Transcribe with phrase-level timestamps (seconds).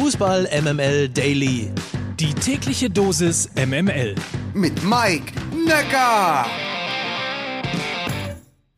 [0.00, 1.72] Fußball MML Daily.
[2.20, 4.14] Die tägliche Dosis MML.
[4.54, 5.32] Mit Mike
[5.66, 6.46] Necker.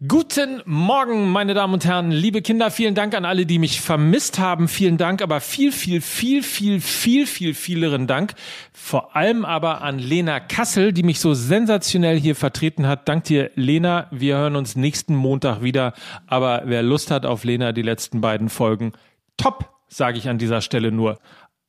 [0.08, 2.70] Guten Morgen, meine Damen und Herren, liebe Kinder.
[2.70, 4.66] Vielen Dank an alle, die mich vermisst haben.
[4.66, 8.32] Vielen Dank, aber viel, viel, viel, viel, viel, viel, vieleren Dank.
[8.72, 13.10] Vor allem aber an Lena Kassel, die mich so sensationell hier vertreten hat.
[13.10, 14.06] Dank dir, Lena.
[14.10, 15.92] Wir hören uns nächsten Montag wieder.
[16.26, 18.92] Aber wer Lust hat auf Lena, die letzten beiden Folgen,
[19.36, 21.18] top, sage ich an dieser Stelle nur.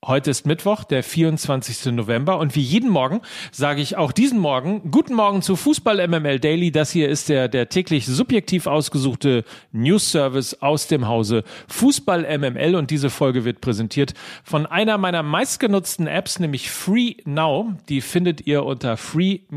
[0.04, 1.94] Heute ist Mittwoch, der 24.
[1.94, 3.22] November und wie jeden Morgen
[3.52, 6.72] sage ich auch diesen Morgen guten Morgen zu Fußball MML Daily.
[6.72, 12.74] Das hier ist der, der täglich subjektiv ausgesuchte News Service aus dem Hause Fußball MML
[12.74, 17.74] und diese Folge wird präsentiert von einer meiner meistgenutzten Apps, nämlich Free Now.
[17.88, 19.52] Die findet ihr unter free-now.de,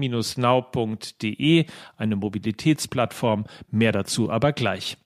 [1.96, 3.46] eine Mobilitätsplattform.
[3.70, 4.98] Mehr dazu aber gleich.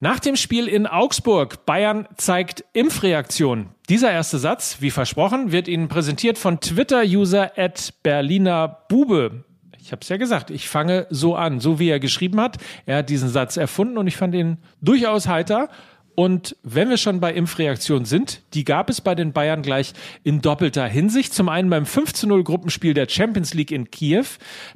[0.00, 3.70] Nach dem Spiel in Augsburg, Bayern zeigt Impfreaktion.
[3.88, 9.44] Dieser erste Satz, wie versprochen, wird Ihnen präsentiert von Twitter-User at Berliner Bube.
[9.80, 12.56] Ich habe es ja gesagt, ich fange so an, so wie er geschrieben hat.
[12.86, 15.68] Er hat diesen Satz erfunden und ich fand ihn durchaus heiter.
[16.14, 20.40] Und wenn wir schon bei Impfreaktionen sind, die gab es bei den Bayern gleich in
[20.40, 21.34] doppelter Hinsicht.
[21.34, 24.26] Zum einen beim 5 zu 0 Gruppenspiel der Champions League in Kiew.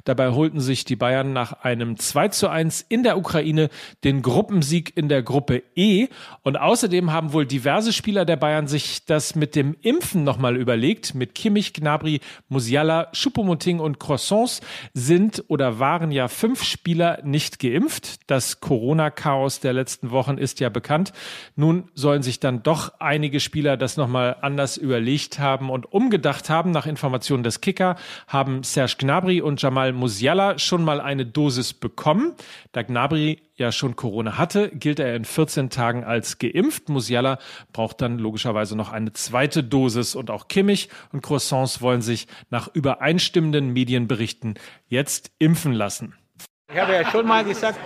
[0.03, 3.69] Dabei holten sich die Bayern nach einem 2 zu 1 in der Ukraine
[4.03, 6.07] den Gruppensieg in der Gruppe E.
[6.43, 11.15] Und außerdem haben wohl diverse Spieler der Bayern sich das mit dem Impfen nochmal überlegt.
[11.15, 14.59] Mit Kimmich, Gnabry, Musiala, Choupo-Moting und Croissants
[14.93, 18.19] sind oder waren ja fünf Spieler nicht geimpft.
[18.27, 21.13] Das Corona-Chaos der letzten Wochen ist ja bekannt.
[21.55, 26.71] Nun sollen sich dann doch einige Spieler das nochmal anders überlegt haben und umgedacht haben.
[26.71, 27.95] Nach Informationen des Kicker
[28.27, 32.33] haben Serge Gnabry und Jamal Musiala schon mal eine Dosis bekommen.
[32.71, 36.89] Da Gnabry ja schon Corona hatte, gilt er in 14 Tagen als geimpft.
[36.89, 37.37] Musiala
[37.73, 42.69] braucht dann logischerweise noch eine zweite Dosis und auch Kimmich und Croissants wollen sich nach
[42.73, 44.55] übereinstimmenden Medienberichten
[44.87, 46.15] jetzt impfen lassen.
[46.71, 47.79] Ich habe ja schon mal gesagt,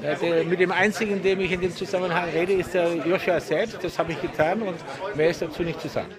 [0.00, 3.82] äh, mit dem einzigen, dem ich in dem Zusammenhang rede, ist der Joshua selbst.
[3.82, 4.76] Das habe ich getan und
[5.16, 6.14] mehr ist dazu nicht zu sagen.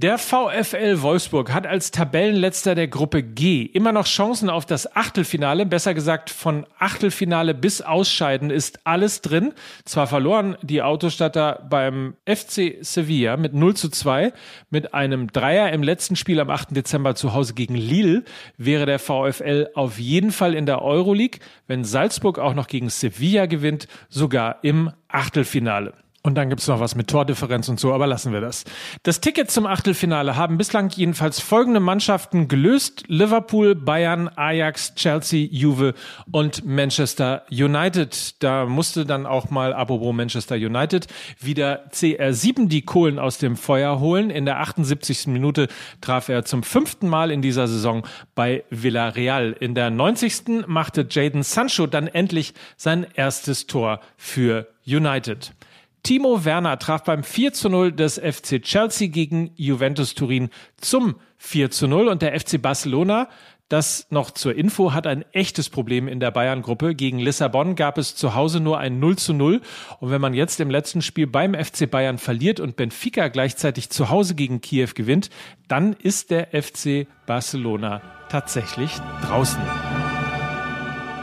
[0.00, 5.66] Der VfL Wolfsburg hat als Tabellenletzter der Gruppe G immer noch Chancen auf das Achtelfinale.
[5.66, 9.54] Besser gesagt, von Achtelfinale bis Ausscheiden ist alles drin.
[9.84, 14.32] Zwar verloren die Autostatter beim FC Sevilla mit 0 zu 2.
[14.70, 16.76] Mit einem Dreier im letzten Spiel am 8.
[16.76, 18.22] Dezember zu Hause gegen Lille
[18.56, 21.40] wäre der VfL auf jeden Fall in der Euroleague.
[21.66, 25.94] Wenn Salzburg auch noch gegen Sevilla gewinnt, sogar im Achtelfinale.
[26.28, 28.64] Und dann gibt's noch was mit Tordifferenz und so, aber lassen wir das.
[29.02, 33.04] Das Ticket zum Achtelfinale haben bislang jedenfalls folgende Mannschaften gelöst.
[33.06, 35.94] Liverpool, Bayern, Ajax, Chelsea, Juve
[36.30, 38.42] und Manchester United.
[38.42, 41.06] Da musste dann auch mal, apropos Manchester United,
[41.40, 44.28] wieder CR7 die Kohlen aus dem Feuer holen.
[44.28, 45.28] In der 78.
[45.28, 45.68] Minute
[46.02, 49.56] traf er zum fünften Mal in dieser Saison bei Villarreal.
[49.58, 50.66] In der 90.
[50.66, 55.54] machte Jaden Sancho dann endlich sein erstes Tor für United.
[56.02, 61.70] Timo Werner traf beim 4 zu 0 des FC Chelsea gegen Juventus Turin zum 4
[61.70, 63.28] zu 0 und der FC Barcelona
[63.68, 66.94] das noch zur Info hat ein echtes Problem in der Bayern-Gruppe.
[66.94, 69.60] Gegen Lissabon gab es zu Hause nur ein 0 zu 0.
[70.00, 74.08] Und wenn man jetzt im letzten Spiel beim FC Bayern verliert und Benfica gleichzeitig zu
[74.08, 75.28] Hause gegen Kiew gewinnt,
[75.68, 78.00] dann ist der FC Barcelona
[78.30, 78.90] tatsächlich
[79.26, 79.60] draußen.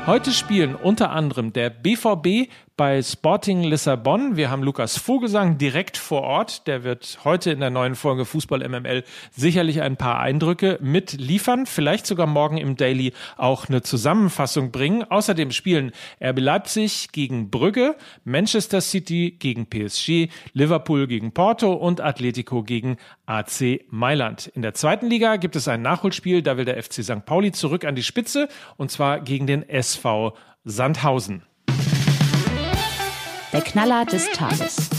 [0.06, 4.36] Heute spielen unter anderem der BVB bei Sporting Lissabon.
[4.36, 6.68] Wir haben Lukas Vogelsang direkt vor Ort.
[6.68, 11.68] Der wird heute in der neuen Folge Fußball MML sicherlich ein paar Eindrücke mitliefern.
[11.68, 15.04] Vielleicht sogar morgen im Daily auch eine Zusammenfassung bringen.
[15.04, 22.64] Außerdem spielen RB Leipzig gegen Brügge, Manchester City gegen PSG, Liverpool gegen Porto und Atletico
[22.64, 24.48] gegen AC Mailand.
[24.48, 26.42] In der zweiten Liga gibt es ein Nachholspiel.
[26.42, 27.26] Da will der FC St.
[27.26, 30.36] Pauli zurück an die Spitze und zwar gegen den SV
[30.66, 31.44] Sandhausen.
[33.56, 34.90] Der Knaller des Tages.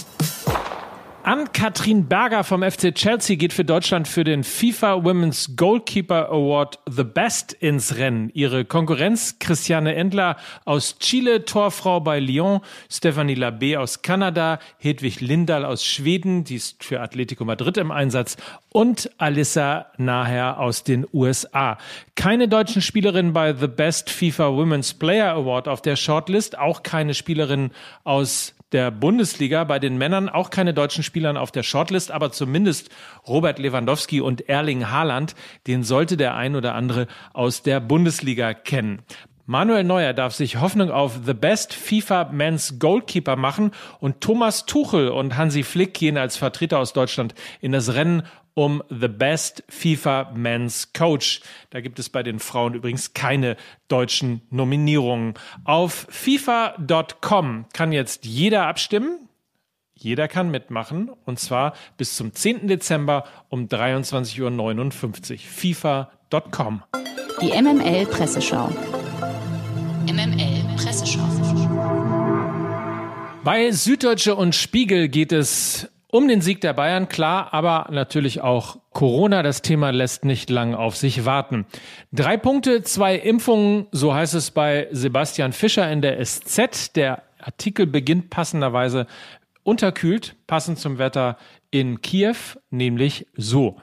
[1.27, 6.79] An Katrin Berger vom FC Chelsea geht für Deutschland für den FIFA Women's Goalkeeper Award
[6.89, 8.31] The Best ins Rennen.
[8.33, 15.65] Ihre Konkurrenz Christiane Endler aus Chile, Torfrau bei Lyon, Stephanie Labé aus Kanada, Hedwig Lindahl
[15.65, 18.37] aus Schweden, die ist für Atletico Madrid im Einsatz
[18.69, 21.77] und Alissa Naher aus den USA.
[22.15, 27.15] Keine deutschen Spielerinnen bei The Best FIFA Women's Player Award auf der Shortlist, auch keine
[27.15, 27.73] Spielerinnen
[28.05, 29.65] aus der Bundesliga.
[29.65, 32.91] Bei den Männern auch keine deutschen Spielern auf der Shortlist, aber zumindest
[33.27, 35.35] Robert Lewandowski und Erling Haaland,
[35.67, 39.03] den sollte der ein oder andere aus der Bundesliga kennen.
[39.49, 43.71] Manuel Neuer darf sich Hoffnung auf The Best FIFA Men's Goalkeeper machen
[44.01, 48.25] und Thomas Tuchel und Hansi Flick gehen als Vertreter aus Deutschland in das Rennen
[48.57, 51.43] um The Best FIFA Men's Coach.
[51.71, 53.57] Da gibt es bei den Frauen übrigens keine
[53.89, 55.35] deutschen Nominierungen.
[55.65, 59.29] Auf FIFA.com kann jetzt jeder abstimmen.
[59.95, 62.67] Jeder kann mitmachen und zwar bis zum 10.
[62.67, 65.39] Dezember um 23.59 Uhr.
[65.39, 66.83] FIFA.com.
[67.43, 68.69] Die MML Presseschau.
[70.07, 71.29] MML Presseschau.
[73.45, 78.79] Bei Süddeutsche und Spiegel geht es um den Sieg der Bayern, klar, aber natürlich auch
[78.93, 79.43] Corona.
[79.43, 81.67] Das Thema lässt nicht lang auf sich warten.
[82.11, 86.97] Drei Punkte, zwei Impfungen, so heißt es bei Sebastian Fischer in der SZ.
[86.97, 89.07] Der Artikel beginnt passenderweise
[89.63, 91.37] unterkühlt, passend zum Wetter
[91.71, 92.37] in Kiew,
[92.71, 93.77] nämlich so.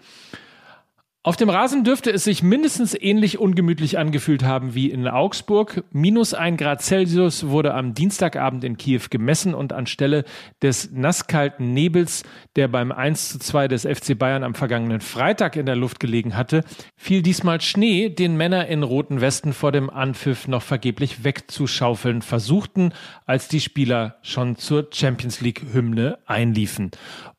[1.26, 5.86] Auf dem Rasen dürfte es sich mindestens ähnlich ungemütlich angefühlt haben wie in Augsburg.
[5.94, 10.26] Minus ein Grad Celsius wurde am Dienstagabend in Kiew gemessen und anstelle
[10.62, 12.24] des nasskalten Nebels,
[12.58, 16.36] der beim 1 zu 2 des FC Bayern am vergangenen Freitag in der Luft gelegen
[16.36, 16.66] hatte,
[16.98, 22.92] fiel diesmal Schnee, den Männer in roten Westen vor dem Anpfiff noch vergeblich wegzuschaufeln versuchten,
[23.26, 26.92] als die Spieler schon zur Champions League Hymne einliefen.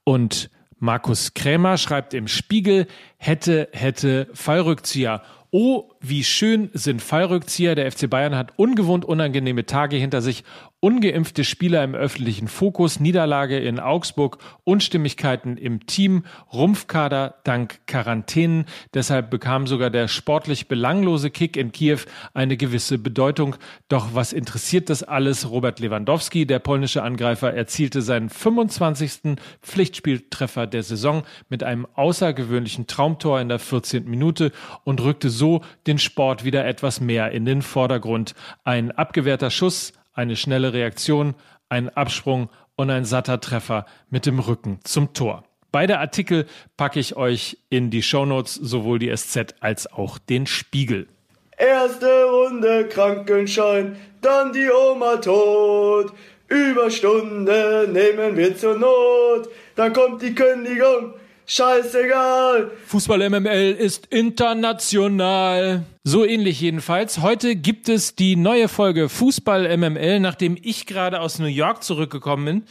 [0.04, 0.48] Und
[0.84, 2.86] Markus Krämer schreibt im Spiegel,
[3.16, 5.22] hätte, hätte Fallrückzieher.
[5.50, 7.74] Oh, wie schön sind Fallrückzieher.
[7.74, 10.44] Der FC Bayern hat ungewohnt unangenehme Tage hinter sich.
[10.84, 18.66] Ungeimpfte Spieler im öffentlichen Fokus, Niederlage in Augsburg, Unstimmigkeiten im Team, Rumpfkader dank Quarantänen.
[18.92, 22.00] Deshalb bekam sogar der sportlich belanglose Kick in Kiew
[22.34, 23.56] eine gewisse Bedeutung.
[23.88, 25.48] Doch was interessiert das alles?
[25.48, 29.38] Robert Lewandowski, der polnische Angreifer, erzielte seinen 25.
[29.62, 34.04] Pflichtspieltreffer der Saison mit einem außergewöhnlichen Traumtor in der 14.
[34.04, 34.52] Minute
[34.84, 38.34] und rückte so den Sport wieder etwas mehr in den Vordergrund.
[38.64, 41.34] Ein abgewehrter Schuss, eine schnelle Reaktion,
[41.68, 45.44] ein Absprung und ein satter Treffer mit dem Rücken zum Tor.
[45.70, 46.46] Beide Artikel
[46.76, 51.08] packe ich euch in die Shownotes, sowohl die SZ als auch den Spiegel.
[51.56, 56.12] Erste Runde Krankenschein, dann die Oma tot.
[56.48, 61.14] Überstunde nehmen wir zur Not, dann kommt die Kündigung,
[61.46, 62.70] Scheißegal.
[62.86, 65.84] Fußball MML ist international.
[66.02, 67.20] So ähnlich jedenfalls.
[67.20, 70.20] Heute gibt es die neue Folge Fußball MML.
[70.20, 72.64] Nachdem ich gerade aus New York zurückgekommen bin,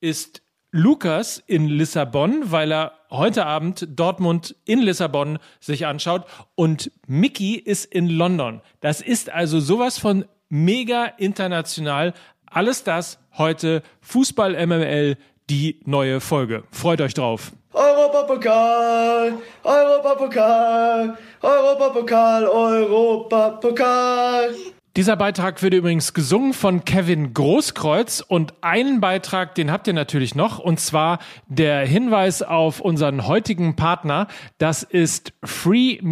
[0.00, 0.42] ist
[0.72, 6.24] Lukas in Lissabon, weil er heute Abend Dortmund in Lissabon sich anschaut
[6.54, 8.60] und Mickey ist in London.
[8.78, 12.14] Das ist also sowas von mega international.
[12.46, 15.16] Alles das heute Fußball MML,
[15.48, 16.62] die neue Folge.
[16.70, 17.52] Freut euch drauf.
[18.00, 24.79] Europapokal, Europapokal, Europapokal, Europapokal.
[24.96, 30.34] Dieser Beitrag wird übrigens gesungen von Kevin Großkreuz und einen Beitrag, den habt ihr natürlich
[30.34, 34.26] noch, und zwar der Hinweis auf unseren heutigen Partner.
[34.58, 36.02] Das ist free-now.de,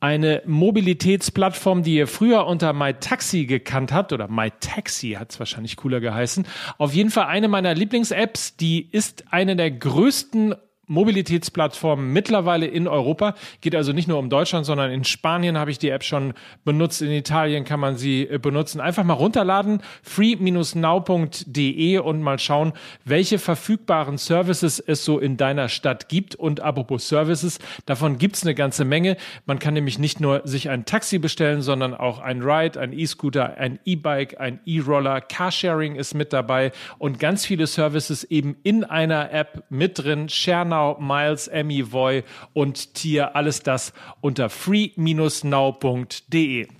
[0.00, 6.00] eine Mobilitätsplattform, die ihr früher unter MyTaxi gekannt habt, oder MyTaxi hat es wahrscheinlich cooler
[6.00, 6.44] geheißen.
[6.76, 10.56] Auf jeden Fall eine meiner Lieblings-Apps, die ist eine der größten
[10.90, 13.34] Mobilitätsplattform mittlerweile in Europa.
[13.60, 16.34] Geht also nicht nur um Deutschland, sondern in Spanien habe ich die App schon
[16.64, 17.00] benutzt.
[17.00, 18.80] In Italien kann man sie äh, benutzen.
[18.80, 22.72] Einfach mal runterladen, free-now.de und mal schauen,
[23.04, 26.34] welche verfügbaren Services es so in deiner Stadt gibt.
[26.34, 29.16] Und apropos Services, davon gibt es eine ganze Menge.
[29.46, 33.56] Man kann nämlich nicht nur sich ein Taxi bestellen, sondern auch ein Ride, ein E-Scooter,
[33.58, 35.20] ein E-Bike, ein E-Roller.
[35.20, 40.28] Carsharing ist mit dabei und ganz viele Services eben in einer App mit drin.
[40.28, 43.36] ShareNow Now, Miles, Emmy, Voy und Tier.
[43.36, 45.08] Alles das unter free-now.de.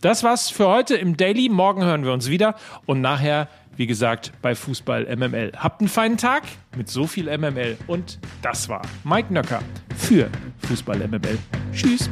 [0.00, 1.50] Das war's für heute im Daily.
[1.50, 2.54] Morgen hören wir uns wieder
[2.86, 5.52] und nachher, wie gesagt, bei Fußball MML.
[5.56, 6.44] Habt einen feinen Tag
[6.76, 7.76] mit so viel MML.
[7.86, 9.60] Und das war Mike Nöcker
[9.96, 10.30] für
[10.66, 11.38] Fußball MML.
[11.72, 12.08] Tschüss.